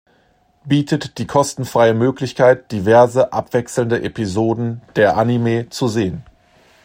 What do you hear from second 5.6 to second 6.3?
zu sehen.